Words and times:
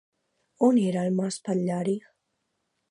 On 0.69 0.79
era 0.85 1.03
el 1.09 1.13
mas 1.21 1.39
Patllari? 1.49 1.97